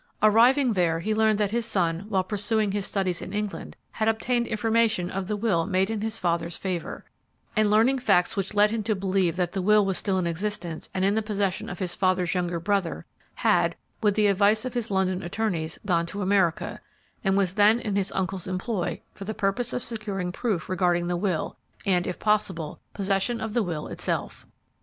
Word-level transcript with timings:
Arriving 0.23 0.73
there, 0.73 0.99
he 0.99 1.13
learned 1.13 1.37
that 1.37 1.51
his 1.51 1.63
son, 1.63 2.05
while 2.09 2.23
pursuing 2.23 2.71
his 2.71 2.87
studies 2.87 3.21
in 3.21 3.33
England, 3.33 3.75
had 3.91 4.07
obtained 4.07 4.47
information 4.47 5.11
of 5.11 5.27
the 5.27 5.37
will 5.37 5.67
made 5.67 5.91
in 5.91 6.01
his 6.01 6.17
father's 6.17 6.57
favor, 6.57 7.05
and 7.55 7.69
learning 7.69 7.99
facts 7.99 8.35
which 8.35 8.55
led 8.55 8.71
him 8.71 8.81
to 8.81 8.95
believe 8.95 9.35
that 9.35 9.51
the 9.51 9.61
will 9.61 9.85
was 9.85 9.99
still 9.99 10.17
in 10.17 10.25
existence 10.25 10.89
and 10.95 11.05
in 11.05 11.13
the 11.13 11.21
possession 11.21 11.69
of 11.69 11.77
his 11.77 11.93
father's 11.93 12.33
younger 12.33 12.59
brother, 12.59 13.05
had, 13.35 13.75
with 14.01 14.15
the 14.15 14.25
advice 14.25 14.65
of 14.65 14.73
his 14.73 14.89
London 14.89 15.21
attorneys, 15.21 15.77
gone 15.85 16.07
to 16.07 16.23
America, 16.23 16.81
and 17.23 17.37
was 17.37 17.53
then 17.53 17.79
in 17.79 17.95
his 17.95 18.11
uncle's 18.13 18.47
employ 18.47 18.99
for 19.13 19.25
the 19.25 19.35
purpose 19.35 19.71
of 19.71 19.83
securing 19.83 20.31
proof 20.31 20.67
regarding 20.67 21.05
the 21.09 21.15
will, 21.15 21.55
and, 21.85 22.07
if 22.07 22.17
possible, 22.17 22.79
possession 22.95 23.39
of 23.39 23.53
the 23.53 23.61
will 23.61 23.85
itself. 23.85 24.47